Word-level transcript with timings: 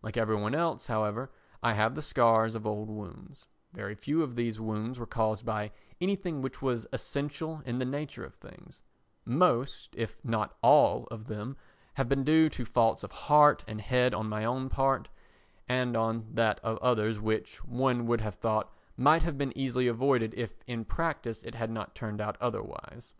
Like 0.00 0.16
every 0.16 0.36
one 0.36 0.54
else, 0.54 0.86
however, 0.86 1.30
I 1.62 1.74
have 1.74 1.94
the 1.94 2.00
scars 2.00 2.54
of 2.54 2.66
old 2.66 2.88
wounds; 2.88 3.46
very 3.74 3.94
few 3.94 4.22
of 4.22 4.34
these 4.34 4.58
wounds 4.58 4.98
were 4.98 5.04
caused 5.04 5.44
by 5.44 5.70
anything 6.00 6.40
which 6.40 6.62
was 6.62 6.86
essential 6.94 7.60
in 7.66 7.78
the 7.78 7.84
nature 7.84 8.24
of 8.24 8.34
things; 8.36 8.80
most, 9.26 9.94
if 9.94 10.16
not 10.24 10.56
all 10.62 11.04
of 11.10 11.26
them, 11.26 11.58
have 11.92 12.08
been 12.08 12.24
due 12.24 12.48
to 12.48 12.64
faults 12.64 13.02
of 13.04 13.12
heart 13.12 13.64
and 13.68 13.82
head 13.82 14.14
on 14.14 14.30
my 14.30 14.46
own 14.46 14.70
part 14.70 15.10
and 15.68 15.94
on 15.94 16.24
that 16.32 16.58
of 16.60 16.78
others 16.78 17.20
which, 17.20 17.62
one 17.62 18.06
would 18.06 18.22
have 18.22 18.36
thought, 18.36 18.72
might 18.96 19.24
have 19.24 19.36
been 19.36 19.52
easily 19.58 19.88
avoided 19.88 20.32
if 20.38 20.62
in 20.66 20.86
practice 20.86 21.42
it 21.42 21.54
had 21.54 21.70
not 21.70 21.94
turned 21.94 22.22
out 22.22 22.38
otherwise. 22.40 23.12